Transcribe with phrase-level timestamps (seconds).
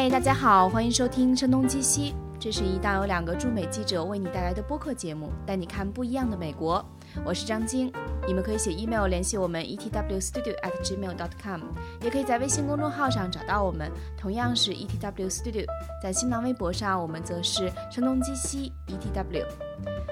[0.00, 6.84] 嗨，大家好，欢迎收听《声东击西》，这是一档由两个驻美记者为你带来的播客节目，带你看不一样的美国。
[7.24, 7.92] 我是张晶，
[8.26, 11.60] 你们可以写 email 联系我们 etwstudio@gmail.com，
[12.02, 15.66] 也可以在微信公众号上找到我们，同样是 etwstudio。
[16.02, 19.44] 在新浪微博上，我们则是声东击西 etw。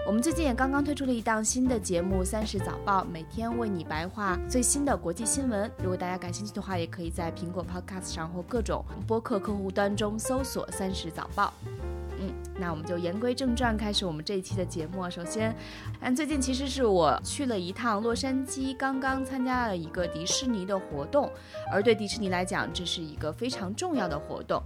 [0.06, 5.70] 我们最近也刚刚推出了一档新的节目《三十早报》，每天为你白话最新的国际新闻。
[5.78, 11.52] 如果大家感兴趣的话，也可以在苹果 Podcast 上或各种播客客户端中搜索“三十早报”。
[12.59, 15.09] 那我们就言归正传，开始我们这一期的节目。
[15.10, 15.55] 首先，
[16.01, 21.30] 嗯，最近其实是我去了一趟洛杉矶，刚刚参加了一个迪士尼的活动，
[21.70, 24.62] 而对迪士尼来讲，这是一个非常重要的活动。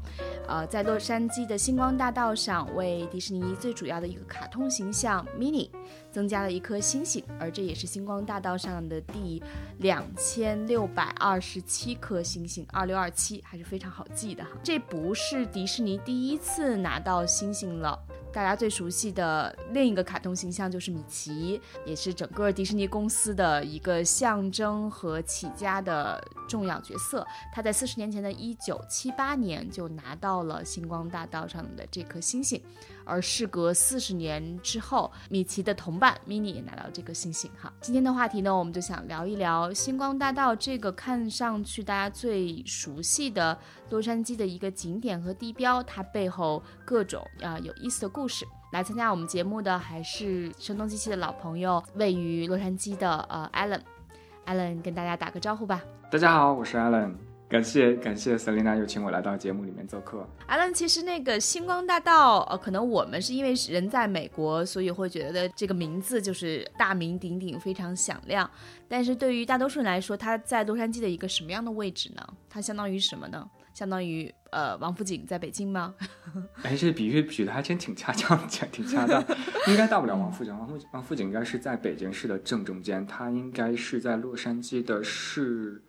[0.48, 5.68] 呃，在洛杉矶的星光大道上，为迪士尼最主要的一个卡通形象 Mini
[6.10, 9.42] 增加了一颗星星，而这也是星光大道上的第
[9.78, 14.50] 两千六百二十七颗星星，二六二七还是非常好记的哈。
[14.62, 17.98] 这不是迪士尼第一次拿到星星了。
[18.32, 27.26] 大家最熟悉的另一个卡通形象就是米奇，也是整个迪士尼公司的一个象征和起家的重要角色。
[27.52, 32.62] 他在四十年前的一九七八年就拿到了星光大道上的这颗星星，
[33.04, 37.50] 而事隔四十年之后，米奇的同伴 Mini 也拿到这个星星。
[37.60, 43.58] 哈，今天的话题呢，我们就想聊一聊星光大道这个看上去大家最熟悉的
[43.90, 48.44] 洛杉矶的一个景点和地标，它背后各种啊有意思的故事。
[48.72, 55.82] 来参加我们节目的还是声东击西的老朋友，位于洛杉矶的呃 Allen，Allen 跟大家打个招呼吧。
[56.08, 57.14] 大家好，我是 Allen，
[57.50, 60.24] 感谢感谢 Selina 又请我来到节目里面做客。
[60.48, 68.48] Allen，其实那个星光大道，呃，可能我们是因为人在美国，所以会觉得这个名字就是大名鼎鼎，非常响亮。
[68.86, 72.24] 但是对于大多数人来说，它在洛杉矶的一个什么样的位置呢？
[72.48, 73.44] 它相当于什么呢？
[73.74, 75.92] 相当于呃王府井在北京吗？
[76.62, 79.20] 哎，这比喻举的还真挺恰当，挺恰当。
[79.66, 85.82] 应该到不了王府井，王府王府井应该是在北京市的正中间，它应该是在洛杉矶的市，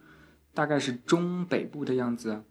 [0.53, 2.43] 大概是中北部的样子。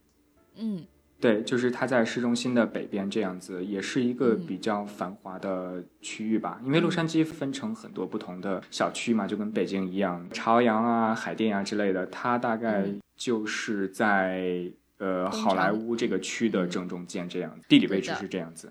[0.56, 0.84] 嗯，
[1.20, 6.60] 对，就是它在市中心的北边这样子，也是一个比较繁华的区域吧。
[6.64, 12.84] 因为洛杉矶分成很多不同的小区嘛，就跟北京一样，朝阳啊、海淀啊之类的，它大概
[13.16, 14.70] 就是在。
[15.00, 18.70] 呃，好莱坞这个区的正中间，这样地理位置是这样子。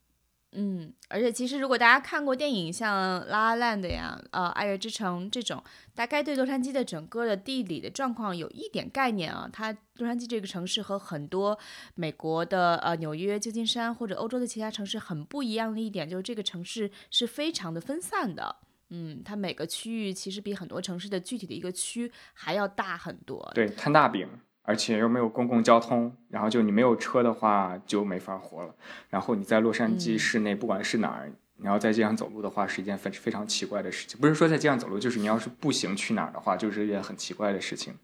[0.52, 9.48] 嗯，而且其实如果大家看过电影，像《拉拉 land》呀、呃《爱乐之城》这种，大概对洛杉矶的整个的地理的状况有一点概念啊。
[9.54, 11.58] 它洛杉矶这个城市和很多
[11.94, 18.56] 美国的呃纽约、旧金山或者欧洲的其他城市很不一样的一点，就是这个城市是非常的分散的。
[18.90, 23.52] 嗯，它每个区域其实比很多城市的具体的一个区还要大很多。
[23.54, 24.28] 对，摊大饼。
[24.70, 28.76] 而且又没有公共交通，然后就你没有车的话就没法活了。
[29.10, 34.20] 然后你在洛杉矶市内，不管是哪儿，你要在街上走路的话，是一件非非常奇怪的事情。
[34.22, 37.96] 不是说在街上走路，就是你要是步行去哪儿的话，就是一件很奇怪的事情。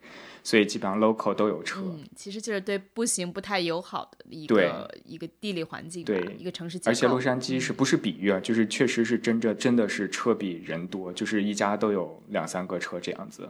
[0.41, 1.81] 所以基本上 local 都有车。
[1.83, 6.79] 嗯，其实就是对步行不太友好的一个一个地理环境，对一个城市。
[6.85, 8.39] 而且洛杉矶是不是比喻啊？
[8.39, 13.47] 就是确实是真正真的是车比人多，就是一家都有两三个车这样子。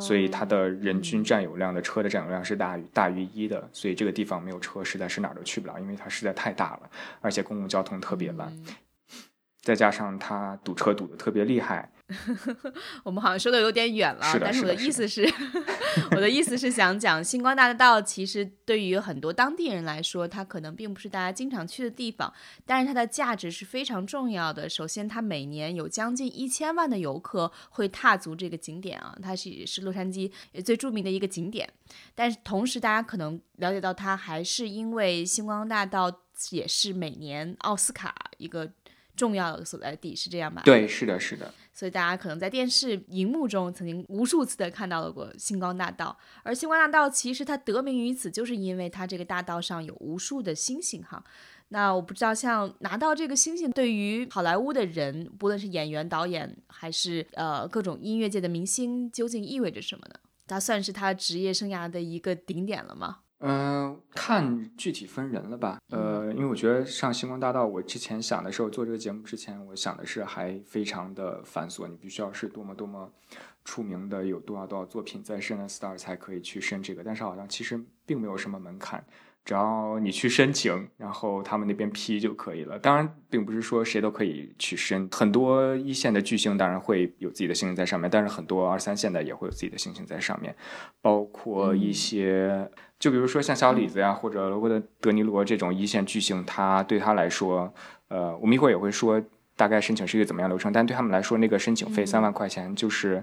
[0.00, 6.90] 所以它的人均占有量的车的占有量是大于大于一的，所以这个地方没有车实在是哪儿都去不了，因为它实在太大了，
[7.20, 8.52] 而且公共交通特别烂，
[9.62, 11.90] 再加上它堵车堵得特别厉害。
[13.04, 15.30] 我们好像说的有点远了，是但是我的意思是，
[16.12, 22.32] 我的意思是想讲星光大道，其实对于很多当地人来说，它可能并不是大家经常去的地方，
[22.64, 24.68] 但是它的价值是非常重要的。
[24.68, 30.32] 首先，它每年有将近一千万的游客会踏足这个景点啊，它是是洛杉矶
[30.64, 31.68] 最著名的一个景点。
[32.14, 38.70] 但是同时，大家可能了解到它，还是因为星光大道也是每年奥斯卡一个
[39.18, 40.62] 重要的所在地，是这样吧？
[40.64, 41.52] 对，是的，是的。
[41.74, 51.22] 所以大家可能在电视荧幕中曾经无数次的看到了过星光大道，而星光大道其实它得名于此，就是因为它这个大道上有无数的星星哈。
[51.68, 60.14] 那我不知道，像拿到这个星星，对于好莱坞的人，不论是演员、导演，还是呃各种音乐界的明星，究竟意味着什么呢？
[60.46, 63.18] 它算是他职业生涯的一个顶点了吗？
[63.40, 65.78] 嗯，看具体分人了吧。
[65.90, 73.12] 呃，因为我觉得上星光大道，我之前想的时候做这个节目之前，我想的是还非常的繁琐，你必须要是多么多么
[73.64, 77.04] 出名的，有多少多少作品在申了 star 才可以去申这个。
[77.04, 79.04] 但是好像其实并没有什么门槛，
[79.44, 82.76] 只要你去申请，然后他们那边批就可以了。
[82.76, 90.56] 当然，并不是说谁都可以去申，很多一线的巨星当然会有自己的星星在上面，但是很多二三线的也会有自己的星星在上面，
[91.00, 97.72] 包括一些，就比如说像小李子呀，或者罗伯特·德尼罗这种一线巨星，他对他来说，
[98.08, 99.22] 呃，我们一会儿也会说
[99.56, 103.22] 大概申请是一个怎么样流程，但对他们来说，那个申请费三万块钱就是。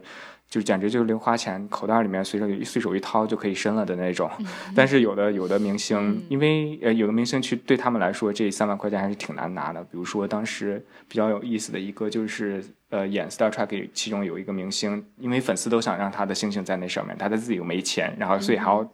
[0.49, 4.29] 就简直就是零花钱，口袋里面随手随手一掏就可以申了的那种。
[4.75, 9.83] 但是有的有的明星，因为呃有的明星去对他们来说，这三万块钱还是挺难拿的。
[9.83, 18.89] 比如说当时比较有意思的一个就是呃演《Star Trek》其中有一个明星，因为粉丝都想让他的星星在那上面，他的自己又没钱，然后所以还要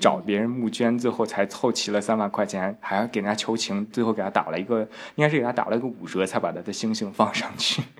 [0.00, 4.80] 找别人募捐，最后才凑齐了三万块钱，还要给人家求情，最后给他打了一个
[5.14, 7.82] 应该是给他打了一个五折，才把他的星星放上去。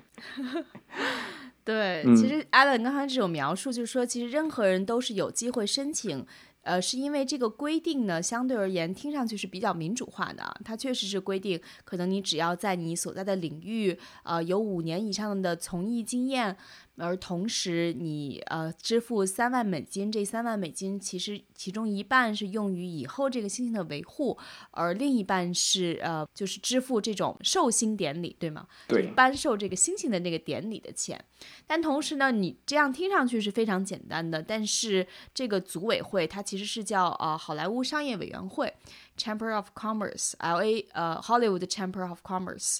[1.65, 6.23] 对，其实 Alan 刚才这种描述，就是说，其实任何人都是有机会申请，
[6.61, 10.55] 呃，是因为这个规定呢，相对而言听上去是比较民主化的。
[10.63, 16.55] 它确实是规定，可能你只要在你所在的领域，呃，有五年以上的从艺经验。
[16.97, 24.37] 而同时，你呃支付三万美金，这三万美金其实其中一半是用于以后这个星星的维护，
[24.71, 28.67] 而另一半是呃就是支付这种寿星典礼，对吗？
[28.87, 31.23] 对，颁授这个星星的那个典礼的钱。
[31.67, 38.73] 但同时呢，你这样听上去是非常简单的，但是这个组委会它其实是叫呃好莱坞商业委员会。
[39.17, 40.87] Chamber of Commerce，L.A.
[40.93, 42.79] 呃，Hollywood Chamber of Commerce，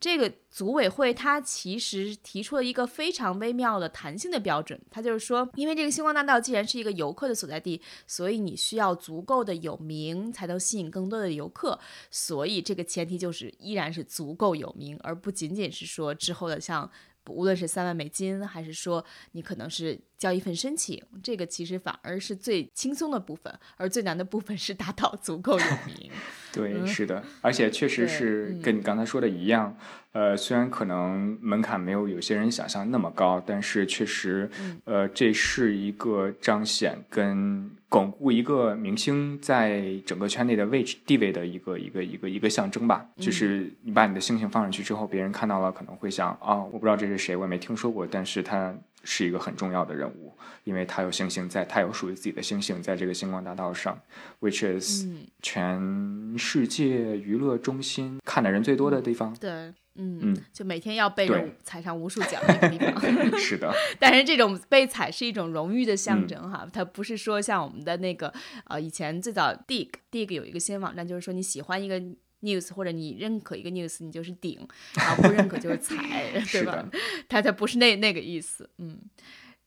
[0.00, 11.78] 这个组委会它其实提出了一个非常微妙的弹性的标准，它就是说，因为这个星光大道既然是一个游客的所在地，所以你需要足够的有名才能吸引更多的游客，
[12.10, 16.90] 所以这个前提就是依然是足够有名，而不仅仅是说之后的像。
[17.28, 26.10] 无论是三万美金，还是说你可能是交一份申请，这个其实反而是最轻松的部分，而最难的部分是达到足够有名。
[26.52, 29.76] 对，是的，而且确实是跟你刚才说的一样。
[30.12, 34.48] 呃，虽然可能门槛没有有些人想象那么高，但是确实，
[34.84, 43.06] 呃，这是一个彰显跟巩固一个明星在整个圈内的位置地位的一个一个一个一个象征吧。
[43.18, 48.74] 就是你把你的星星放上去之后，别人看到了可能会想啊，我不知道这是谁，我也没听说过，但是他
[49.06, 53.98] 是一个很重要的人物，因为他有星星在，他有属于自己的星星在这个星光大道上
[54.40, 55.06] ，which is
[55.40, 59.34] 全世界娱乐中心看的人最多的地方。
[59.40, 59.72] 对。
[59.98, 63.00] 嗯，就每天要被人踩上无数脚那个地方，
[63.40, 63.72] 是的。
[63.98, 68.30] 但是这种被踩是一种荣誉的象征哈，它不是说像我们的那个
[68.66, 71.98] 呃，以前最早 dig dig 有一个新闻网站，就是说你喜欢一个
[72.46, 76.88] news 或者你认可一个 news，你就是顶，然后不认可就是踩， 对吧？
[77.28, 79.00] 它它不是那那个意思，嗯。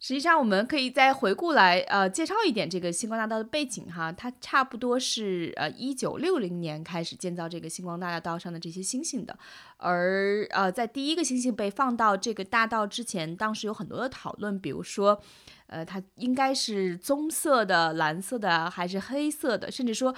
[0.02, 4.10] 实际上，我们可以再回顾来，呃，介绍一点这个星光大道的背景哈。
[4.10, 9.38] 它差不多是呃一九六零年开始建造这个星光大道上的这些星星的。
[9.76, 15.22] 而呃，在第一个星星被放到这个大道之前，当时有很多的讨论，比如说，
[15.68, 20.16] 呃，它应该是棕色的、蓝色的还是黑色的，甚至说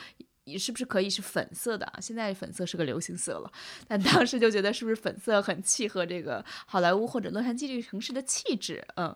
[0.58, 1.92] 是不是可以是粉色的？
[2.02, 3.52] 现在粉色是个流行色了，
[3.88, 8.86] 但当时就觉得是不是粉色很契合这个好莱坞或者洛杉矶这个城市的气质？
[8.96, 9.16] 嗯。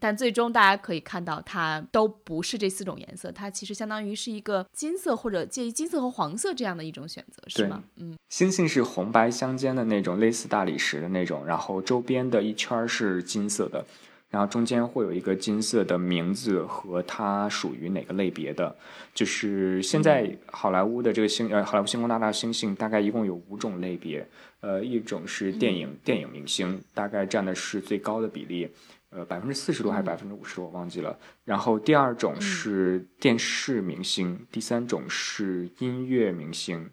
[0.00, 7.84] 但最终大家可以看到，它都不是这四种颜色，它其实相当于是一个金色或者介于金色和黄色这样的一种选择，是吗？
[7.98, 13.86] 嗯，星星是红白相间的那种，类似大理石的那种，然后周边的一圈是金色的，
[14.34, 18.74] 然后中间会有一个金色的名字和它属于哪个类别的。
[19.14, 24.26] 就是现在好莱坞的这个星呃，好莱坞星光大道星星大概一共有五种类别，
[24.58, 28.68] 呃，一种是电影电影明星，大概占的是最高的比例。
[29.10, 31.16] 呃，百分之四十多还是百分之五十多，我忘记了。
[31.44, 36.90] 然后第二种是电视明星，第三种是音乐明星，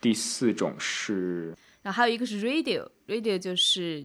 [0.00, 4.04] 第四种是，然后还有一个是 radio，radio 就是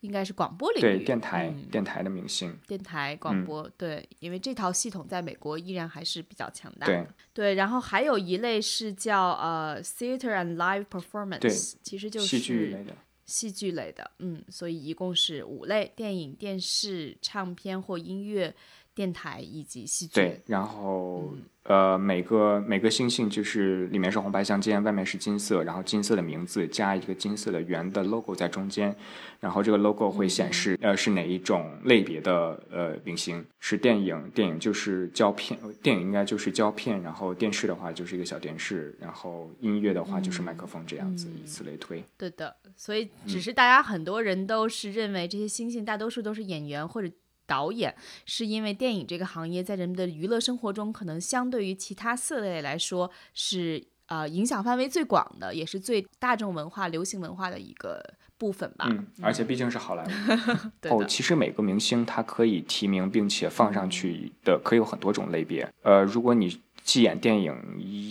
[0.00, 7.54] 应该是广播领域，对，电台，电台的明星，电台广播，对，因为这套系统在美国依然还是比较强大的，对。
[7.54, 12.96] 然后还有一类是叫呃 theater and live performance，其实就是戏剧类的。
[13.26, 18.54] 戏剧类的，嗯，所以一共是五类：电影、电视、唱片或音乐。
[18.98, 28.92] 电台以及戏剧，对，然后呃，每个每个星星就是里面是红白相间，外面是金色，然后金色的名字加一个金色的圆的 logo 在中间，
[29.38, 42.02] 然后这个 logo 会显示呃是哪一种类别的呃明星，是电影，电影就是胶片，电影应该就是胶片，然后电视的话就是一个小电视，然后音乐的话就是麦克风这样子，以此类推。
[42.16, 47.08] 对的，所以只是大家很多人都是认为这些星星大多数都是演员或者。
[47.48, 47.92] 导演，
[48.26, 58.86] 是因为电影这个行业在人们的娱乐生活中，可能相对于其他四类来说是呃影响范围最广的，也是最大众文化、流行文化的一个部分吧。
[58.90, 60.88] 嗯，而且毕竟是好莱坞。
[60.94, 65.66] 哦，其实每个明星他可以提名并且放上去的，可以有很多种类别。
[65.82, 67.54] 呃，如果你既演电影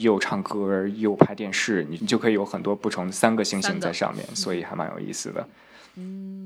[0.02, 5.42] 又唱歌又拍电视，你就可以有很多不同三个星星在上面， 所以还蛮有意思的。
[5.42, 5.50] 嗯，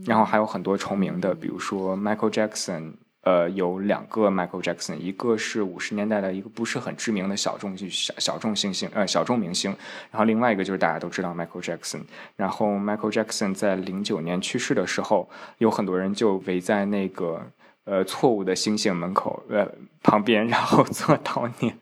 [0.06, 9.70] 然后还有很多重名的，比如说 Michael Jackson，呃，有两个 Michael Jackson，一个是五十年代的一个不是很知名的小众小小众星星，呃，小众明星。
[10.10, 12.02] 然后另外一个就是大家都知道 Michael Jackson。
[12.36, 15.30] 然后 Michael Jackson 在零九年去世的时候，
[15.60, 17.46] 有很多人就围在那个
[17.86, 21.78] 呃错误的星星门口呃旁边，然后做悼念。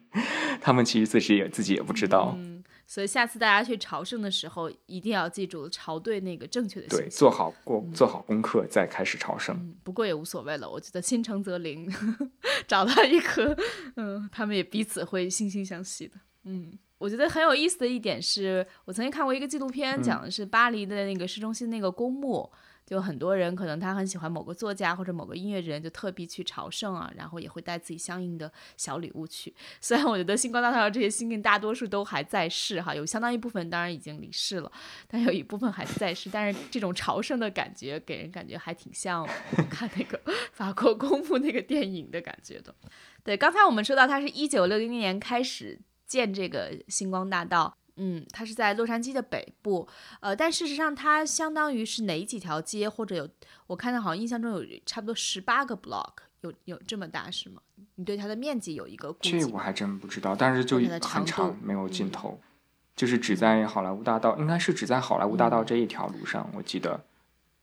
[0.60, 2.38] 他们其实自己也自己也不知道。
[2.92, 6.88] 所以下次大家去朝圣的时候，一定要记住朝对那个正确的。
[6.88, 9.76] 对，做好过做好功课再开始朝圣。
[9.84, 11.88] 不过也无所谓了，我觉得心诚则灵，
[12.68, 13.56] 找到一颗，
[13.96, 16.16] 嗯，他们也彼此会惺惺相惜的。
[16.46, 22.52] 嗯，我觉得很有意思的一点是，我曾经看过一个纪录片，讲的是巴黎的那个市中心那个公墓。
[22.90, 29.54] 就很多人可能他很喜欢某个作家或者某个音乐人，就特地去朝圣啊，然后也会带自己相应的小礼物去。
[29.80, 34.72] 虽然我觉得星光大道这些星星大多数都还在世哈，有相当一部分当然已经离世了，
[35.08, 36.32] 但有一部分还在世。
[36.32, 39.24] 但是这种朝圣的感觉给人感觉还挺像
[39.70, 40.20] 看那个
[40.52, 42.74] 法国公墓那个电影的感觉的。
[43.24, 47.76] 对，刚才我们说到他是一九六零年开始建这个星光大道。
[48.02, 49.86] 嗯，它是在洛杉矶的北部，
[50.22, 53.30] 呃，但事实上它相当于是哪几条街，或者有
[53.68, 57.62] 我看到好像印象中有差不多十八个 block，有有这么大是吗？
[57.96, 59.42] 你对它的面积有一个估计？
[59.42, 62.40] 这我还真不知道，但是就很长，没有尽头，
[62.96, 67.04] 就是只在好莱坞大道，应该是只在好莱坞大道这一条路上，我记得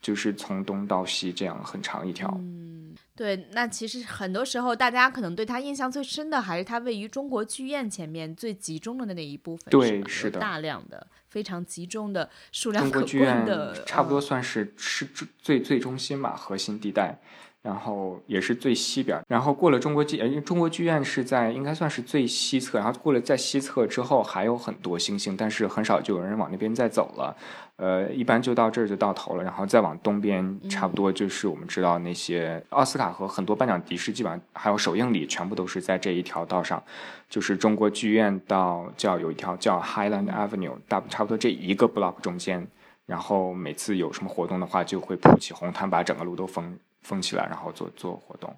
[0.06, 2.32] 就是从东到西这样很长一条。
[2.38, 2.94] 嗯。
[3.16, 15.08] 对，那其实很多时候，大家可能对他印象最深的，还是他位于中国剧院前面最集中的那一部分，对，是的，大量的、非常集中的数量可观的，差不多算是是
[15.40, 17.18] 最最中心吧，核心地带。
[17.66, 27.36] 然后也是最西边，然后过了中国剧，因为中国剧院是在应该算是最西侧，然后过了在西侧之后还有很多星星，但是很少就有人往那边再走了，
[27.74, 36.80] 呃，一般就到这儿就到头了，然后再往东边，差不多就是我们知道那些奥斯卡和很多颁奖仪式，基本上还有首映礼，全部都是在这一条道上，
[37.28, 42.64] 就是中国剧院到叫有一条叫 Highland Avenue，大差不多这一个 block 中间，
[43.06, 46.78] 然后每次有什么活动的话，就会铺起红毯，把整个路都封。
[47.06, 48.54] 封起来，然后做做活动。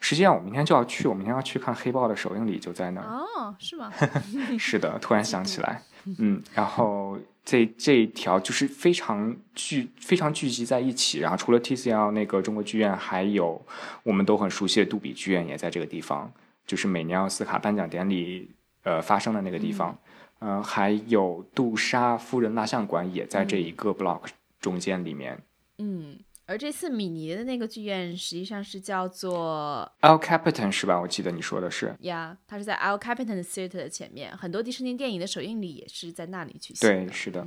[0.00, 3.06] 实际上，我明天就要去，我明天要去看《黑豹》的首映礼，就在那儿。
[3.08, 3.92] 哦，是吗？
[4.56, 5.82] 是的，突然想起来，
[6.18, 11.18] 嗯，然后这这一条就是非常聚，非常聚集在一起。
[11.18, 13.60] 然后除了 TCL 那个中国剧院，还有
[14.04, 16.30] 我们都很熟悉的杜比剧院也在这个地方，
[16.64, 18.48] 就是每年奥斯卡颁奖典礼
[18.84, 19.98] 呃发生的那个地方。
[20.40, 24.28] 嗯，还有杜莎夫人蜡像馆也在这一个 block
[24.60, 25.42] 中间里面。
[25.78, 26.20] 嗯。
[26.48, 30.98] 而这次米尼的那个剧院实际上是叫做 El Capitan 是吧？
[30.98, 31.94] 我记得你说的是。
[32.00, 36.88] 呀，它是在 El Capitan Theater 的前面，很多迪士尼电影的首映礼也是在那里举行。
[36.88, 37.46] 对，是的。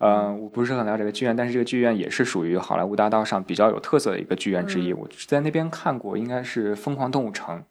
[0.00, 4.92] 嗯，我不是很了解这个剧院，但是这个剧院也是属于好莱坞大道上比较有特色的一个剧院之一。
[4.92, 7.64] 我在那边看过，应该是《疯狂动物城》。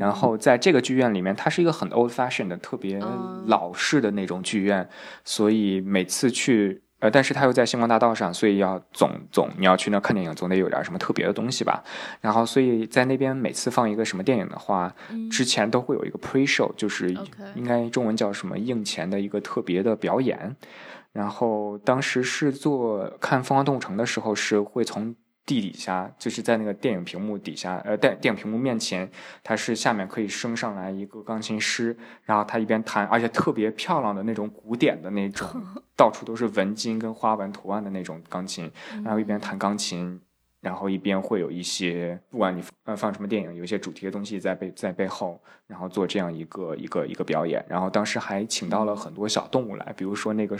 [0.00, 2.98] 然后在这个剧院里面，它是一个很 old fashioned 的、特别
[3.46, 4.88] 老式的那种剧院，
[5.24, 6.82] 所以每次去。
[7.04, 11.84] 呃，但是他又在星光大道上，所以要总总你要去那看电影，总得有点什么特别的东西吧。
[12.22, 14.90] 然后，所以在那边每次放一个什么电影的话，
[15.30, 17.14] 之前都会有一个 pre show，就是
[17.54, 20.56] 应该中文叫什么映前的一个特别的表演。
[21.12, 25.14] 然后当时是做看《疯狂动物城》的时候，是会从。
[25.46, 29.10] 地底下就是在那个电影屏幕底下，呃，电电影屏幕面前，
[29.42, 35.48] 它是下面可以升上来一个钢琴师，然后他一边弹，而且特别漂亮的那种古典的那种，
[35.94, 38.70] 到处都是纹金跟花纹图案的那种钢琴，
[39.04, 40.20] 然后一边弹钢琴。
[40.64, 47.62] 然后一边会有一些，不管你呃放什么电影，有一些主题的东西在背在背后，然后做这样一个一个一个表演。
[47.68, 50.56] 然后当时还请到了很多小动物来，比如说那个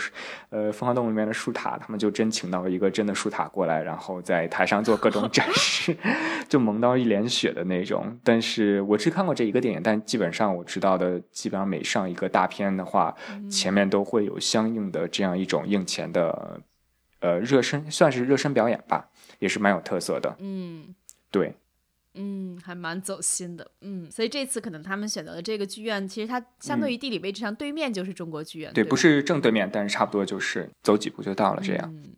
[0.50, 5.96] 呃《疯狂动物》里面的树塔，他们就真请到了一个真的树塔过来，然后在台上做各种展示，
[6.50, 8.18] 就萌到一脸血的那种。
[8.23, 13.14] 但是我只看过这一个电影，但基本上我知道的，基本上每上一个大片的话，
[13.50, 16.61] 前面都会有相应的这样一种硬钱的
[17.25, 19.09] 呃热身，算是热身表演吧。
[19.40, 20.95] 也是蛮有特色的，嗯，
[21.31, 21.52] 对，
[22.14, 32.14] 嗯，还蛮走心的，嗯，所以这次可能他们选择的这个剧院，其实它相对于地理位置上对面就是中国剧院，对，不是正对面，但是差不多就是走几步就到了，这样，嗯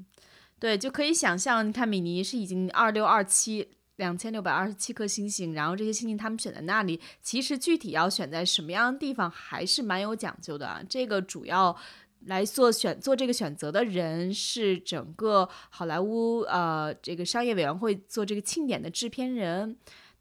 [0.61, 10.83] 对，就可以想象，你看米妮是已经二六二七两千六百二十七颗星星，然后这些星星他们选在那里，其实具体要选在什么样的地方还是蛮有讲究的啊。
[10.89, 11.75] 这个主要
[12.25, 19.77] 来做选做这个选择的人是整个好莱坞呃这个商业委员会做这个庆典的制片人。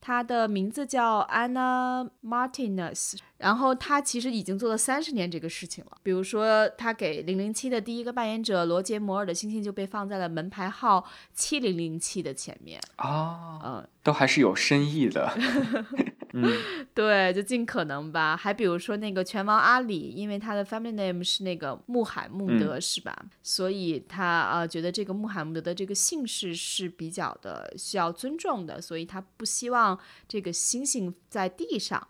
[0.05, 5.97] 他的名字叫 Anna Martinez，然后他其实已经做了三十年这个事情了。
[6.01, 15.31] 比如说，他给零零七的第一个扮演者罗杰摩尔的星星就被放在了门牌号七零零七的前面哦，嗯，都还是有深意的。
[16.37, 16.51] 嗯，
[16.93, 18.35] 对，就尽可能吧。
[18.35, 23.15] 还比如说那个拳王阿里，因为他的 family name 是那个穆罕默德，是吧？
[23.41, 32.05] 所以他啊觉得这个穆罕默德的这个姓氏是比较的需要尊重的，所以他不希望这个星星在地上。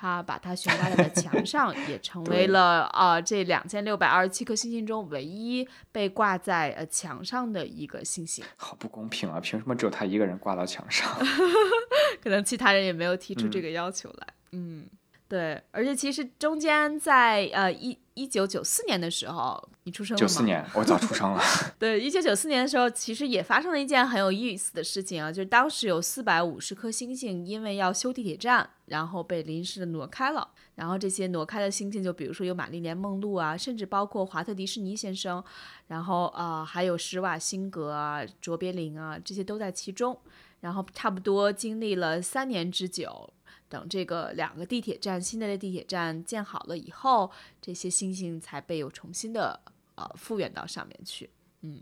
[0.00, 8.42] 他把它悬挂在了墙上，也成为了啊这两千六百二十七颗星星中唯一被挂在呃墙上的一个星星。
[8.56, 9.38] 好不公平啊！
[9.38, 11.06] 凭什么只有他一个人挂到墙上？
[12.22, 14.26] 可能其他人也没有提出这个要求来。
[14.52, 14.86] 嗯，
[15.30, 17.96] 对，而且其实中间在呃一。
[18.14, 20.20] 一九九四年的时候，你出生了吗？
[20.20, 21.40] 九四年，我早出生了。
[21.78, 30.46] 对，一九九四年的时候，其实也发生了一件很有意思的事情啊，就是当时有四百五十颗星星，因为要修地铁站，然后被临时的挪开了。
[30.74, 35.42] 然后这些挪开的星星，就比如说有玛丽莲梦露啊，甚至包括华特迪士尼先生，
[35.86, 40.18] 然后啊，还有施瓦辛格啊、卓别林啊，这些都在其中。
[40.60, 43.32] 然后差不多经历了三年之久。
[43.70, 47.30] 等这个两个地铁站新的地铁站建好了以后，
[47.62, 49.58] 这些星星才被又重新的
[49.94, 51.30] 呃复原到上面去。
[51.62, 51.80] 嗯，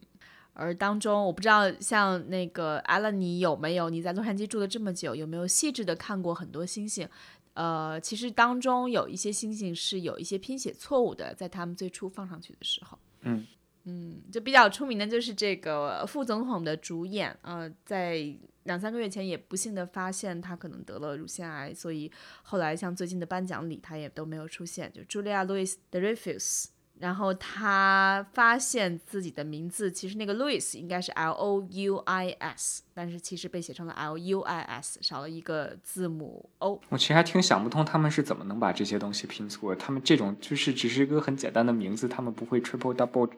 [0.52, 7.08] 而当中我不知道像那个艾伦，你有没有你在洛杉矶住了这么久，有没有细致的看过很多星星？
[7.54, 12.98] 呃，其实当中有一些星星是有一些拼写错误的，在他们最初放上去的时候。
[13.22, 13.46] 嗯。
[13.90, 18.22] 嗯，就比较出名的就是这个副总统的主演，呃，在
[18.68, 26.66] 两三个月前也不幸的发现他可能得了乳腺癌，所以后来像最近的颁奖礼他也都没有出现，就 Julia Louis Dreyfus。
[27.00, 36.80] 然后他发现自己的名字其实那个 Louis 应该是 L O U I S，但是其实被写成了 L U I S，少了一个字母 O。
[36.88, 39.72] 我其实还挺想不通他们是怎么能把这些东西拼错。
[39.76, 43.30] 他们这种就是只是一个很简单的名字，他们不会 triple double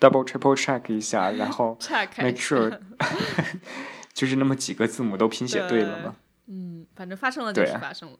[0.00, 1.78] double triple check 一下，然后
[2.18, 2.76] make sure
[4.14, 6.16] 就是那么几个字母都拼写对了吗？
[6.46, 8.18] 嗯，反正发生了就是发生了。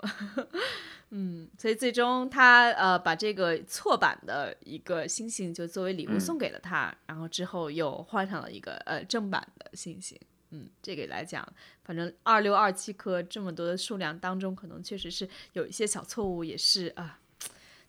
[1.11, 10.19] 嗯，所以最终他呃把这个错版的一个星星就作为礼物送给了他，然后之后又换上了一个呃正版的星星。
[10.51, 11.47] 嗯，这个来讲，
[11.85, 17.21] 反正二六二七颗这么多的数量当中，可能确实是有一些小错误，也是啊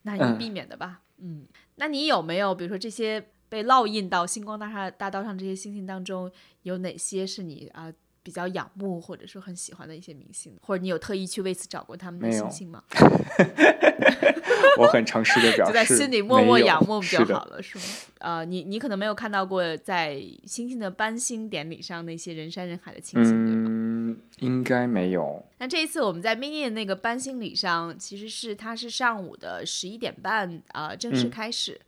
[0.03, 1.01] 难以避免的吧。
[1.17, 6.31] 嗯，那你有没有比如说这些被烙印到星光大厦大道上这些星星当中，
[6.63, 7.91] 有哪些是你啊？
[8.23, 12.83] 比较仰慕或者说很喜欢的一些明星，或者你有特意去为此找过他们的星星吗？
[14.79, 17.83] 我很诚实的表示，就在心里默默仰慕就好了，是吗？
[18.17, 25.45] 呃，你你可能没有看到过在星星的颁星典礼上那些人山人海的情形，嗯，应该没有。
[25.59, 31.79] 那这一次我们在 mini 的那个颁星礼上，其实是它是上午的十一点半啊正式开始。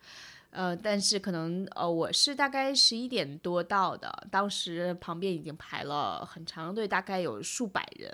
[0.50, 8.10] 呃，但是可能呃，我是大概十一点多到的，当时旁边已经排了很长队，大概有数百人。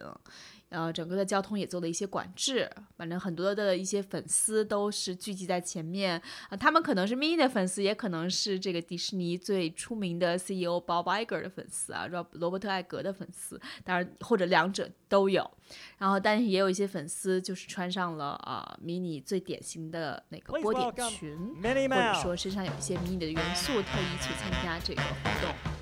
[0.74, 15.48] 呃，整个的交通也做了一些管制，反正很多的一些粉丝都是聚集在前面啊，他们可能是 mini 的粉丝，也可能是这个迪士尼最出名的 CEO Bob Iger 的粉丝啊，罗罗伯特艾格的粉丝，当然或者两者都有。
[15.96, 25.73] 然后，但是也有一些粉丝就是穿上了啊 mini 最典型的那个波点裙，或者说身上有一些 mini 的元素，特意去参加这个活动。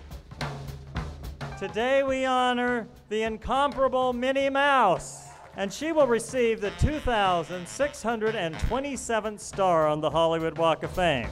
[1.62, 10.01] Today we honor the incomparable Minnie Mouse, and she will receive the 2,627th star on
[10.01, 11.29] the Hollywood Walk of Fame.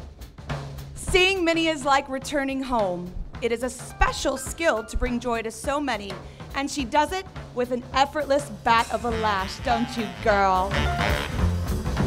[0.95, 3.12] Seeing Minnie is like returning home.
[3.43, 6.12] It is a special skill to bring joy to so many,
[6.55, 10.71] and she does it with an effortless bat of a lash, don't you, girl?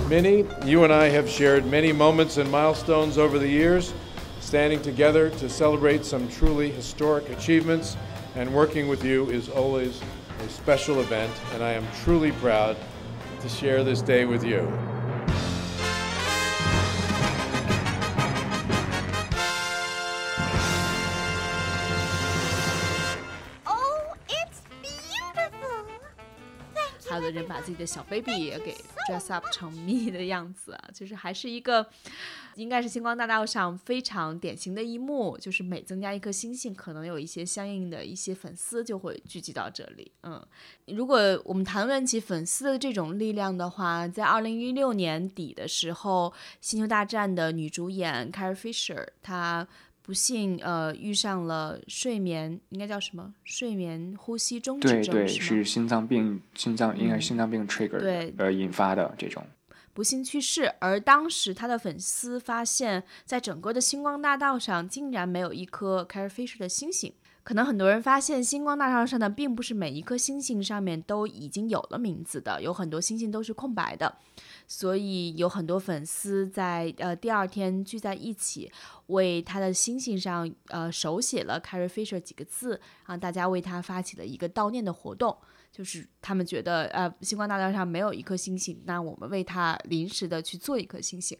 [0.08, 3.94] Minnie, you and I have shared many moments and milestones over the years,
[4.40, 7.98] standing together to celebrate some truly historic achievements
[8.35, 10.01] and working with you is always
[10.44, 12.77] a special event, and I am truly proud
[13.40, 14.71] to share this day with you.
[27.11, 28.77] 还有的人把自己的小 baby 也给
[29.09, 31.85] dress up 成 me 的样子，就是还是一个，
[32.56, 40.12] 应该是星光大道上非常典型的一幕，就是每增加一颗星星，可能有一些相应的一些粉丝就会聚集到这里。
[40.24, 40.42] 嗯，
[40.88, 49.68] 如果我们谈论起粉丝的这种力量的话，在二零一六年底的时候，《星球大战》的女主演 Carrie Fisher 她。
[50.06, 53.34] 不幸，呃，遇上了睡眠，应该叫什么？
[53.46, 59.42] 睡眠呼吸中止症，对对，是心脏病，心脏应该是心脏病 trigger 对而引发的这种
[59.93, 60.73] 不幸去世。
[60.79, 67.13] 而当时他的粉丝发现，在整个的星光大道上，竟然没有一颗 Carrie Fisher 的星星。
[67.43, 74.15] 可能很多人发现，星光大道上的并不是每一颗星星上面都已经有了名字的，有很多星星都是空白的。
[74.65, 78.71] 所以有很多粉丝在呃第二天聚在一起，
[79.08, 85.38] 为他的星星上呃手写了 Carrie Fisher 几个字，啊大家为他发起了一个悼念的活动。
[85.74, 91.36] 就是他们觉得呃星光大道上没有一颗星星，那我们为他临时的去做一颗星星，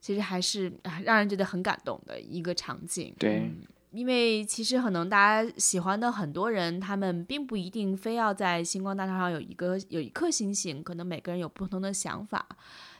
[0.00, 0.72] 其实还是
[1.04, 3.14] 让人觉得很感动的一个场景。
[3.18, 3.50] 对。
[3.92, 12.44] 因为其实可能大家喜欢的很多人，他们并不一定非要在星光大道上有一个有一颗星星，可能每个人有不同的想法。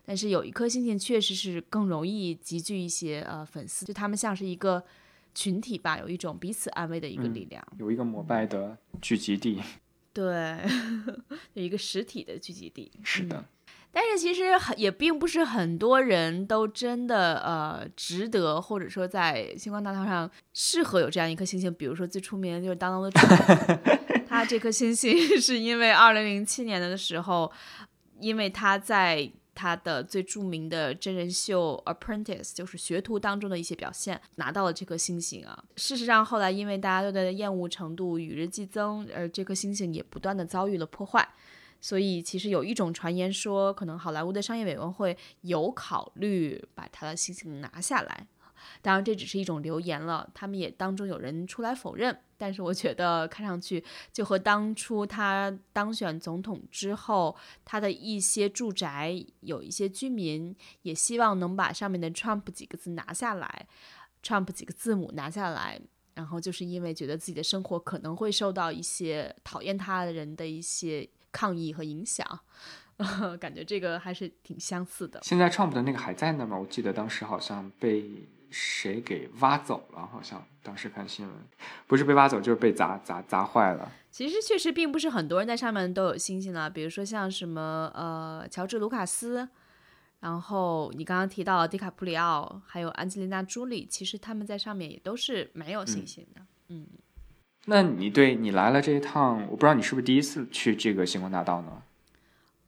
[0.04, 4.84] 但是有一颗星星确实是更容易集聚一些呃粉丝，就他们像是一个
[5.34, 9.60] 群体吧，有一种彼此安慰的一个力量，有一个膜拜的聚集地。
[10.14, 10.56] 对，
[11.52, 12.90] 有一个实体的聚集地。
[13.02, 13.44] 是的。
[13.96, 21.72] 但是其实很也并不是很多人都真的呃值得，或者说在星光大道上适合有这样一颗星星。
[21.74, 27.52] 比如说最出名的就是 Donald Trump，他这颗星星是因为二零零七年的时候，
[28.18, 35.64] 因为他在他的最著名的真人秀 Apprentice，就是学徒当中的一些表现，拿到了这颗星星啊。
[35.76, 41.28] 事实上后来因为大家对他的厌恶程度与日俱增，而这颗星星也不断的遭遇了破坏。
[41.80, 48.26] 所以，其实有一种传言说，可能好莱坞的商业委员会有考虑把他的星星拿下来。
[48.80, 52.18] 当然，这只是一种流言了，他们也当中有人出来否认。
[52.44, 63.66] 但是，我觉得看上去就和当初他当选总统之后，他的一些住宅有一些居民也希望能把上面的 Trump 几个字拿下来
[64.22, 65.80] ，Trump 几个字母拿下来，
[66.12, 71.08] 然后就是因为觉得自己的生活可能会受到一些讨厌他的人的一些。
[71.36, 72.24] 抗议和影响，
[73.40, 75.18] 感觉这个还是挺相似的。
[75.24, 76.56] 现在 Trump 的那个还在那吗？
[76.56, 78.08] 我记得当时好像被
[78.56, 81.34] 谁给挖走了，好像当时看新闻，
[81.88, 83.90] 不是被挖走就是被砸砸砸坏了。
[84.12, 89.48] 其实确实并不是很多人在上面都有信心了，比如说像什么呃乔治卢卡斯，
[90.20, 96.86] 然后你刚刚提到迪卡普里奥，还有安吉丽娜朱莉，其实他们在上面也都是没有信心的，嗯。
[97.66, 101.82] 那你对你来了这一趟，我不知道你是不是第一次去这个星光大道呢？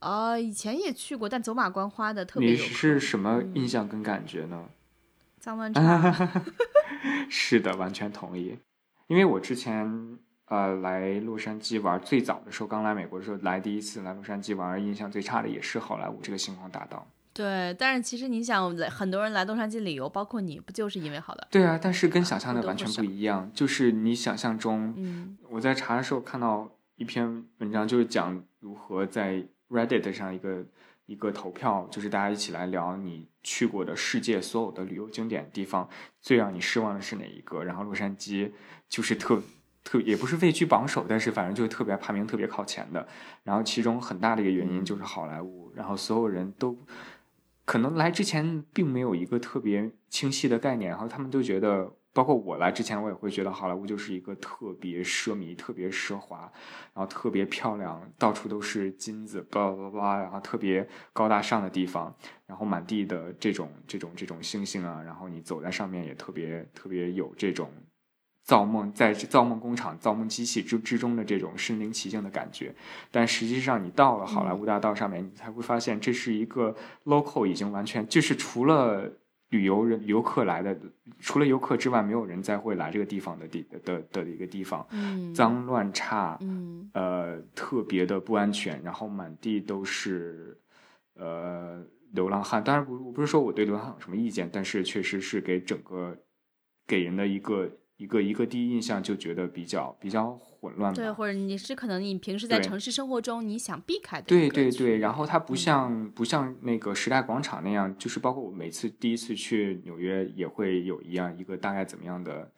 [0.01, 2.51] 呃，以前也去过，但走马观花的特别。
[2.51, 4.68] 你是什么印象跟感觉呢？
[5.47, 6.43] 脏乱差。
[7.31, 8.59] 是的，完全同意。
[9.07, 17.07] 因为我之前呃来洛杉矶玩，最早的时候刚来美国的时候，来第一次来洛杉矶玩，印象最差的也是好莱坞这个星光大道。
[17.33, 21.47] 对，但是其实你想，很多人来洛杉矶旅游，包括你不就是因为好的？
[21.51, 23.49] 对啊，但是跟想象的完全不一样。
[23.55, 30.65] 就是你想象中，嗯，我在查的时候看到一篇文章，就是讲如何在 Reddit 上一个
[31.07, 35.88] 一个投票，就是大家一起来聊你去过的世界所有的旅游景点地方，
[36.21, 37.64] 最让你失望的是哪一个？
[37.64, 38.51] 然后洛杉矶
[38.88, 39.40] 就是特
[39.83, 43.07] 特也不是位居榜首，但是反正就是特别排名特别靠前的。
[43.45, 46.77] 然后其中很大的一个原因就是好莱坞，然后所有人都。
[47.64, 56.51] 可能来之前并没有一个特别清晰的概念，然后他们都觉得，包括我来之前，我也会觉得好莱坞就是一个特别奢靡、特别奢华，
[56.95, 67.71] 然后特别漂亮，到处都是金子，巴拉巴拉，然后特别高大上的地方，然后满地的这种这种这种星星啊，然后你走在上面也特别特别有这种。
[68.47, 72.73] 造梦在造梦工厂、造梦机器之之中的这种身临其境的感觉，
[73.11, 76.73] 但实际上你到了好莱坞大道上面，你才会发现这是一个
[77.07, 79.13] local 已经完全就是除了
[79.51, 80.77] 旅游人游客来的，
[81.19, 84.87] 除了游客之外，没有人再会来这个地方的地的的一个地方。
[84.91, 90.61] 嗯，脏乱差，嗯，呃，特别的不安全，然后满地都是
[91.15, 92.63] 呃流浪汉。
[92.63, 96.17] 当然不，我不是说我对流浪汉有什么意见，但是确实是给整个
[96.87, 97.71] 给人的一个。
[97.99, 104.99] 一个一个第一印象就觉得比较比较混乱，对，或者你是可能你平时在城市生活中你想避开的，对对对。
[104.99, 112.51] 然后它不像不像那个时代广场那样，就是包括我每次第一次去纽约也会有一样一个大概怎么样的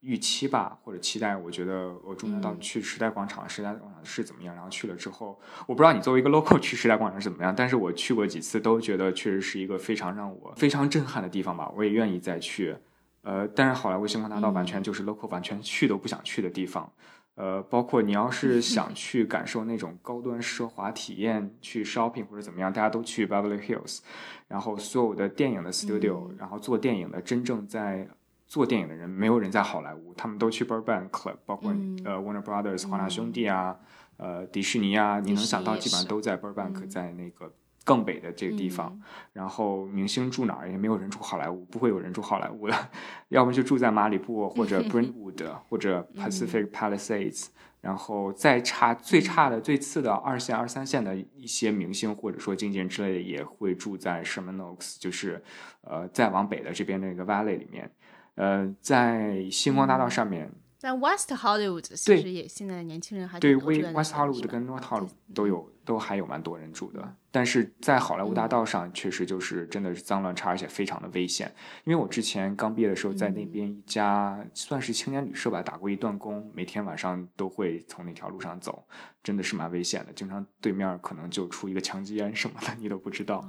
[0.00, 4.52] 预期吧，或者期待，我觉得我中间到底去时代广场，时代广场是怎么样？
[4.54, 11.70] 然后去了之后，我不知道你作为一个 local 去时代广场是怎么样，但是我去过几次，都觉得确实是一个非常让我非常震撼的地方吧。
[11.76, 12.76] 我也愿意再去。
[13.24, 16.92] 呃，但是好莱坞星光大道完全就是 local 完全去都不想去的地方。
[17.34, 24.00] 呃，包括你要是想去感受那种高端奢华体验，去 shopping 或者怎么样，大家都去 Beverly Hills，
[24.48, 28.08] 然后所有的电影的 studio，然后做电影的真正在。
[28.44, 31.70] 做电影的人没有人在好莱坞，他们都去 Burbank Club，包括
[32.04, 33.74] 呃 Warner Brothers 华纳兄弟啊，
[34.18, 37.50] 呃迪士尼啊，你能想到基本上都在 Burbank，在那个
[37.84, 39.00] 更北的这个地方。
[39.32, 42.74] 然后明星住哪儿也没有人住好莱坞，不会有人住好莱坞的，
[43.28, 47.48] 要么就住在马里布或者 Brentwood 或者 Pacific Palisades。
[47.80, 55.42] 然后再差最差的最次的二线二三线的一些明星或者说经纪人之类的也会住在 Sherman Oaks，就是
[55.80, 57.90] 呃再往北的这边那个 Valley 里面。
[58.36, 60.48] 呃，在星光大道上面，
[60.82, 71.54] 在 West Hollywood 其实也现在年轻人还对 West Hollywood 跟 North Hollywood 都有都还有蛮多人住的，但是在好莱坞大道上确实就是真的是脏乱差，而且非常的危险。
[71.84, 78.84] 因为我之前刚毕业的时候在那边一家算是青年旅社吧打过一段工，每天晚上都会从那条路上走，
[79.22, 83.48] 真的是蛮危险的，经常对面可能就出一个枪击案什么的，你都不知道。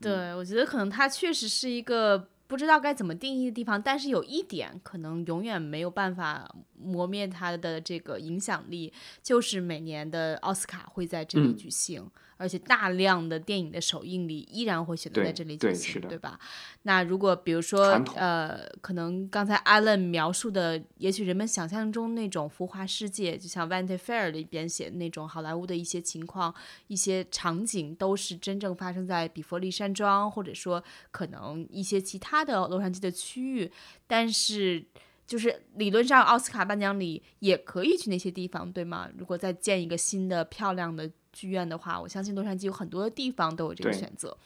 [0.00, 2.28] 对，我觉得可能它确实是一个。
[2.50, 12.10] 不知道该怎么定义的地方，但是有一点可能永远没有办法磨灭它的这个影响力，就是每年的奥斯卡会在这里举行。
[12.40, 16.40] 而且大量的电影的首映礼依然会选择在这里举行，对吧？
[16.84, 26.54] 那如果比如说，呃，可能刚才 Alan 描述的，也许人们想象中那种浮华世界，就像 Vanity Fair 里边写的那种好莱坞的一些情况、
[26.86, 33.70] 一些场景，都是真正发生在比佛利山庄，或者说可能一些其他的洛杉矶的区域。
[34.06, 34.82] 但是，
[35.26, 39.10] 就是理论上奥斯卡颁奖礼也可以去那些地方，对吗？
[39.18, 41.10] 如果再建一个新的漂亮的。
[41.32, 44.36] 剧院的话，我相信洛杉矶有很多的地方都有这个选择，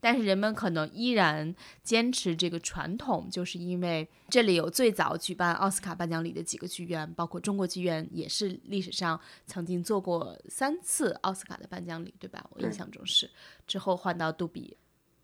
[0.00, 12.44] 但是人们可能依然坚持这个传统，就是因为这里有最早举办奥斯卡颁奖礼的几个剧院，包括中国剧院也是历史上曾经做过三次奥斯卡的颁奖礼，对吧？
[12.50, 13.30] 我印象中是
[13.66, 14.76] 之后换到杜比，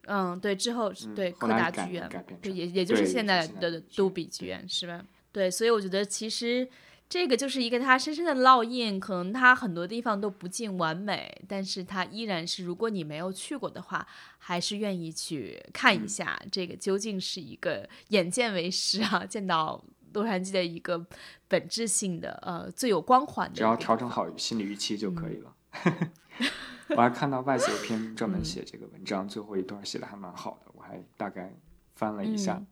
[0.06, 2.08] 嗯，对，之后对柯达剧院，
[2.40, 5.04] 对，也也就是现在的杜比剧院，是吧？
[5.32, 6.68] 对，所以我觉得其实。
[7.08, 21.06] 这个就是一个他深深的烙印，可能他很多地方都不尽完美，但是他依然是，如果你没有去过的话，还是愿意去看一下，这个究竟是一个眼见为实啊，见到洛杉矶的一个
[21.48, 23.54] 本质性的，呃，最有光环的。
[23.54, 25.54] 只要调整好心理预期就可以了。
[26.90, 31.54] 我还看到外资有篇专门写这个文章，最后一段写的还蛮好的，我还大概
[31.94, 32.62] 翻了一下。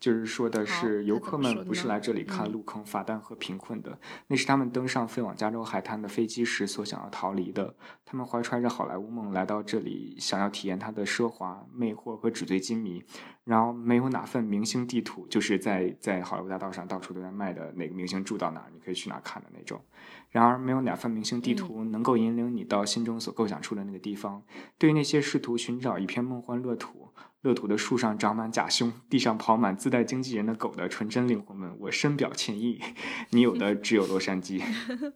[0.00, 7.74] 就是说的是，游客们不是来这里看陆坑、罚单和贫困的，那是他们登上飞往加州海滩的飞机时所想要逃离的。
[8.04, 13.02] 他们怀揣着好莱坞梦来到这里，想要体验它的奢华、魅惑和纸醉金迷。
[13.44, 19.80] 然后没有哪份明星地图，就是在在好莱坞大道上到处都在卖的，哪个明星住到哪儿，你可以去哪儿看的那种。
[20.30, 24.42] 然而，没有哪份明星地图能够引领你到心中所构想出的那个地方。
[24.76, 27.08] 对于那些试图寻找一片梦幻乐土。
[27.42, 32.80] 乐土的树上长满假胸，地上跑满自带经纪人的狗的纯真灵魂们，我深表歉意。
[33.30, 34.60] 你有的只有洛杉矶，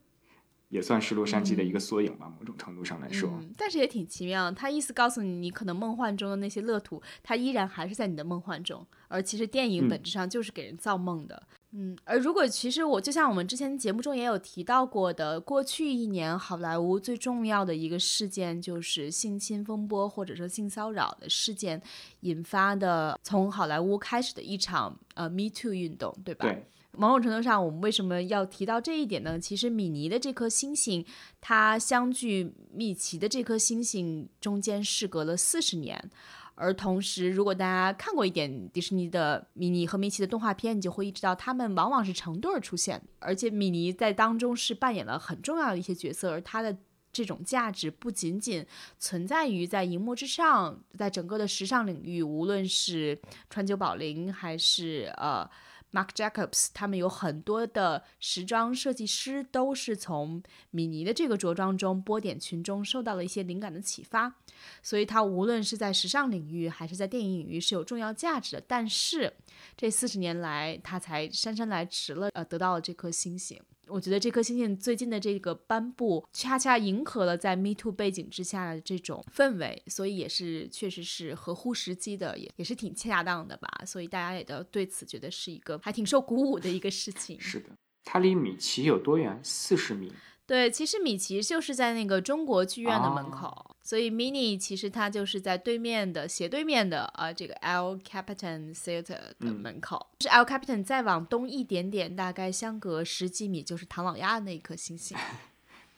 [0.71, 3.43] 也算是洛杉矶的一个缩影吧，某种程度上来说。
[3.57, 11.43] 但是也挺奇妙，他意思告诉你，你可能梦幻中的那些乐土，它依然还是在你的梦幻中，而其实电影本质上就是给人造梦的。
[11.49, 11.57] 嗯，
[12.05, 21.81] 而如果其实我就像我们之前节目中也有提到过的，过去一年好莱坞最重要的一个事件就是性侵风波或者说性骚扰的事件
[22.21, 26.47] 引发的从好莱坞开始的一场呃 Me Too 运动，对吧？
[26.47, 26.67] 对。
[26.95, 29.41] 某种程度上，我们为什么要提到这一点呢？
[29.41, 31.03] 其实米妮的这颗星星，
[31.41, 36.11] 它相距米奇的这颗星星中间事隔了四十年。
[36.55, 46.77] 而同时，如果大家看过一点迪士尼的米妮和米奇的动画片，你就会意识到他们往往是成对儿出现，而且米妮在当中是扮演了很重要的一些角色，而她的
[47.13, 48.67] 这种价值不仅仅
[48.99, 55.49] 存在于在荧幕之上，在整个的时尚领域，无论是川久保玲还是呃。
[55.93, 64.35] Mark Jacobs，他们有很多的时装设计师都是从米妮的这个着装中波点裙中受到了一些灵感的启发，
[64.83, 68.65] 所以它无论是在时尚领域还是在电影领域是有重要价值的。
[68.67, 69.33] 但是
[69.77, 73.61] 这四十年来，它才姗姗来迟了，呃，得到了这颗星星。
[73.89, 83.69] 我觉得这颗星星最近的这个颁布，恰恰迎合了在 Me Too 背景之下的这种氛围，所以也是确实是合乎时机的，也也是挺恰当的吧。
[83.85, 87.39] 所以大家也都对此觉得是一个还挺受鼓舞的一个事情。
[87.41, 87.71] 是的，
[88.05, 89.39] 它离米奇有多远？
[89.43, 90.13] 四十米。
[90.53, 100.09] 对，其实米奇就是在那个中国剧院的门口，所以 Mini 其实它就是在对面的斜对面的啊，这个 El Capitan Theater 的门口。
[100.21, 105.17] 是 El Capitan 再往东一点点，大概相隔十几米就是唐老鸭的那一颗星星。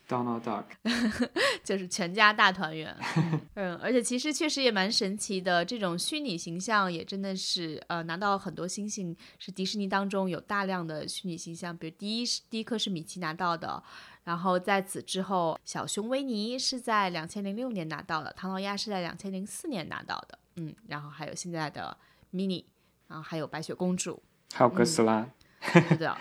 [0.09, 0.64] Donald Duck，
[1.64, 2.95] 就是全家大团圆。
[3.55, 13.83] 嗯，而且其实确实也蛮神奇的，这种虚拟形象也真的是呃拿到很多星星，是迪士尼当中有大量的虚拟形象，比如第一是第一颗是米奇拿到的。
[14.25, 21.95] 然后在此之后，小熊维尼是在两千零六年拿到的，唐老鸭是在两千零四年拿到的，嗯，然后还有现在的
[22.33, 22.64] mini，
[23.07, 24.23] 然后还有白雪公主，
[24.55, 25.29] 还有哥斯拉，
[25.88, 26.16] 是的，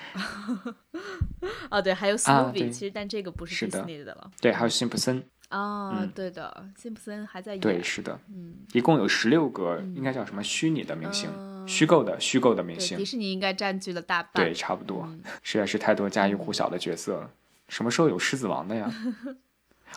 [1.69, 11.29] 哦对，还有史努比，其实但这个不是迪士尼的了，对，还有辛普森，哦，对的，辛普森还在演，对，是的，嗯，一共有十六个，应该叫什么虚拟的明星，
[11.67, 15.07] 虚构的虚构的明星，迪士尼应该占据了大半，对，差不多，
[15.43, 17.29] 实在是太多家喻户晓的角色了。
[17.67, 18.91] 什么时候有狮子王的呀？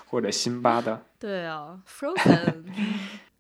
[0.07, 1.05] 或者辛巴的？
[1.19, 2.65] 对啊，Frozen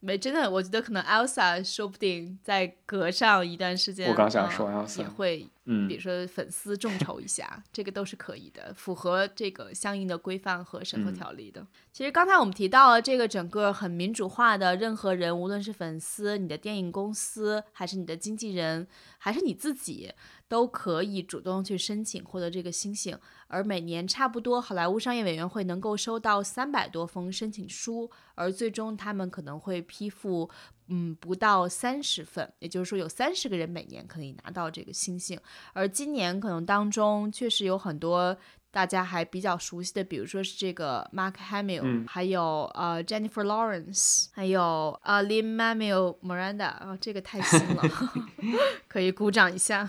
[0.00, 11.66] 没真的，我觉得可能 Elsa 说不定再隔上一段时间，我刚想说 Elsa 也会，嗯，比如说粉丝众筹一下，这个都是可以的，符合这个相应的规范和审核条例的。
[11.92, 18.86] 其实刚才我们提到了这个整个很民主化的，任何人，无论是粉丝、你的电影公司，还是你的经纪人，
[19.18, 20.12] 还是你自己。
[20.48, 30.48] 都可以主动去申请获得这个星星，而每年差不多好莱坞商业委员会能够收到三百多封申请书，而最终他们可能会批复，
[30.88, 35.38] 嗯，不到三十份，也就是说有三十个人每年可以拿到这个星星，
[35.72, 38.36] 而今年可能当中确实有很多。
[38.76, 44.60] 大家还比较熟悉的，比如说是这个 Mark Hamill，还有呃 Jennifer Lawrence，还有
[45.02, 47.82] 呃 Lin Manuel Miranda，啊，这个太新了，
[48.86, 49.88] 可以鼓掌一下。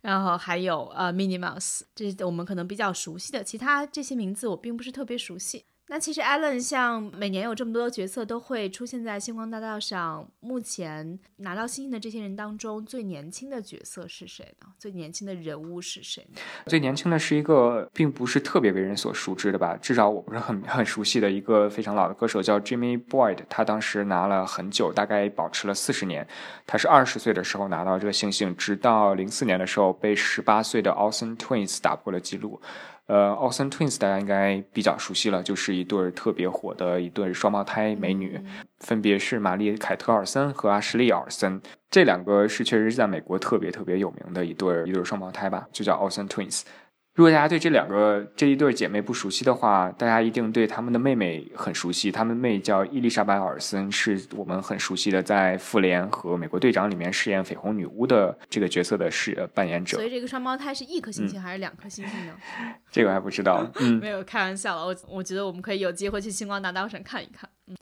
[0.00, 5.64] 然后还有呃 Minnie Mouse，这是我们可能比较熟悉的，其他这些名字我并不是特别熟悉。
[5.92, 14.68] 那其实 Allen 像每年有这么多角色都会出现在星光大道上，目前拿到星星的这些人当中，最年轻的角色是谁呢？
[14.78, 16.26] 最年轻的人物是谁？
[16.64, 26.26] 最年轻的是一个并不是特别为人所熟知的吧，至少我不是很很熟悉的一个非常老的歌手叫 Jimmy Boyd，他当时拿了很久，大概保持了四十年。
[26.66, 32.58] 他是二十岁的时候拿到这个星星，直到零四年的时候被十八岁的 Austin Twins 打破了记录。
[33.12, 38.40] 呃，Olsen Twins 大家应该比较熟悉了，就是一对特别火的一对双胞胎美女，
[38.80, 41.60] 分别是玛丽凯特·尔森和阿什利·尔森。
[41.90, 46.62] 这两个是确实是在美国特别特别有名的一对一对双胞胎吧，就叫 Olsen Twins。
[47.14, 52.10] 如果大家对这两个这一对姐妹不熟悉的话，大家一定对她们的妹妹很熟悉。
[52.10, 59.98] 她们妹叫伊丽莎白·尔森，是我们很熟悉的在《复联》和《美国队长》里面饰演绯红女巫的这个角色的饰扮演者。
[59.98, 62.34] 所以这个双胞胎是一颗星星还是两颗星星呢？
[62.90, 63.70] 这个还不知道。
[63.80, 67.50] 嗯 没有开玩笑了，我我觉得我们可以有机会去星光大道上看一看。
[67.66, 67.76] 嗯，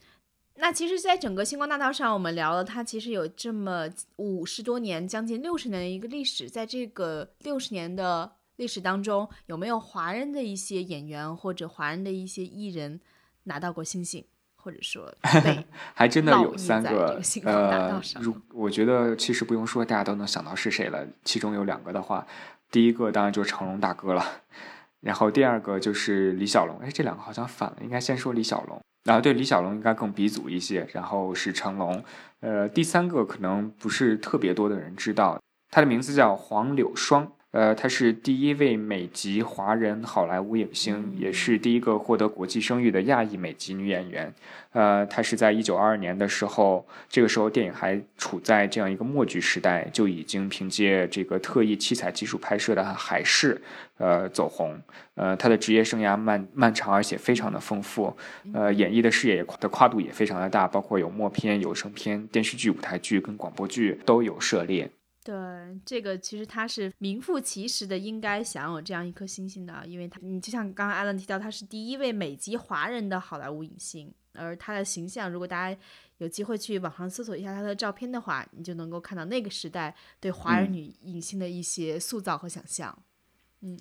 [0.56, 8.32] 那其实，在整个星光大道上，我们聊了它其实有这么五十多年，将近六十年的一个历史，在这个六十年的。
[8.60, 13.00] 历史当中有没有华人的一些演员或者华人的一些艺人
[13.44, 14.22] 拿到过星星，
[14.54, 15.10] 或者说
[15.96, 21.06] 还真的有三个呃，如我觉得其实不用说，大家都能想到是谁了。
[21.24, 22.26] 其中有两个的话，
[22.70, 24.22] 第一个当然就是成龙大哥了，
[25.00, 26.78] 然后第二个就是李小龙。
[26.80, 28.78] 哎，这两个好像反了，应该先说李小龙。
[29.04, 32.04] 然后对李小龙应该更鼻祖一些，然后是成龙。
[32.40, 37.32] 呃，第三个可能不是特别多的人知道，他的名字叫黄柳霜。
[37.52, 44.32] 呃，她是第一位美籍华人好莱坞影星，也是第一个获得国际声誉的亚裔美籍女演员。
[44.72, 53.54] 呃，她是在一九二二年的时候，这个时候电影还处在这样一个默剧时代，就已经凭借这个特异七彩技术拍摄的《海市》
[53.98, 54.80] 呃走红。
[55.16, 58.16] 呃，她的职业生涯漫漫长，而且非常的丰富。
[58.54, 64.88] 呃，演绎的视野的跨度也非常的大，包括有默片、有声片、电视剧、舞台剧跟广播剧都有涉猎。
[65.30, 75.80] 对，这个其实他是名副其实的，应该享有这样一颗星星的，因为他，你就像刚刚艾伦提到，他是第一位美籍华人的好莱坞影星，而他的形象，如果大家
[76.18, 82.92] 有机会去网上搜索一下他的照片的话，你就能够看到那个时代对华人女影星的一些塑造和想象。
[82.98, 83.04] 嗯，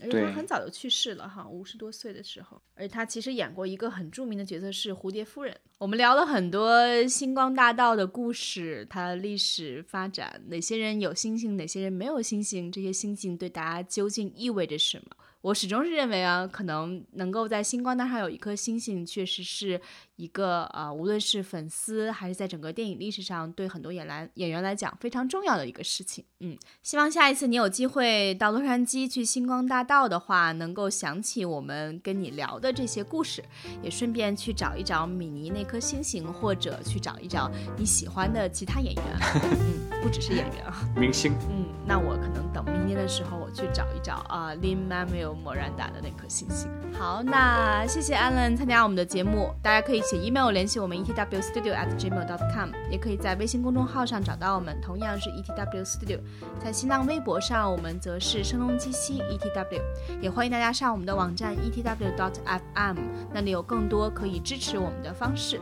[0.01, 2.61] 而且他很早就去世了哈，五十多岁的时候。
[2.75, 5.55] 而且他其实演过一个很著名的角色是蝴蝶夫人。
[5.77, 15.15] 我们聊了很多星光大道的故事，它的历史发展，哪些人有星星，哪些人没有星星，这些星星对大家究竟意味着什么？
[15.41, 19.79] 我始终是认为啊，可能能够在星光大上有一颗星星，确实是
[20.19, 26.25] 一个呃，无论是粉丝还是在整个电影历史上，对很多演来演员来讲非常重要的一个事情。
[26.41, 33.41] 嗯，希望下一次你有机会到洛杉矶去星光大道的话，能够想起我们跟你聊的这些故事，
[33.81, 39.03] 也顺便去找一找米妮那颗星星，或者去找一找你喜欢的其他演员。
[39.35, 41.33] 嗯，不只是演员啊， 明星。
[41.49, 45.33] 嗯，那我可能等明年的时候，我去找一找啊，Lin Manuel。
[45.33, 46.69] 莫然达的那颗星星。
[46.91, 49.53] 好，那谢谢 Alan 参加我们的节目。
[49.63, 56.19] 大家可以写 email 联系我们 etwstudio at gmail.com，也可以在微信公众号上找到我们，同样是 etwstudio。
[56.59, 59.79] 在新浪微博上，我们则是声东击西 etw。
[60.19, 62.97] 也欢迎大家上我们的网站 etw dot fm，
[63.31, 65.61] 那里有更多可以支持我们的方式。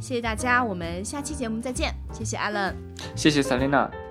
[0.00, 1.94] 谢谢大家，我们下期节目再见。
[2.10, 2.72] 谢谢 Alan，
[3.14, 4.03] 谢谢 Selina。